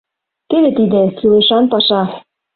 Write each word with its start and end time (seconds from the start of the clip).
—Теве 0.49 0.69
тиде— 0.77 1.01
кӱлешан 1.17 1.63
паша! 1.71 2.01